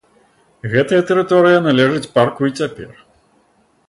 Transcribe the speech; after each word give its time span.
Гэтая 0.71 1.01
тэрыторыя 1.11 1.59
належыць 1.67 2.09
парку 2.15 2.41
і 2.49 2.55
цяпер. 2.63 2.89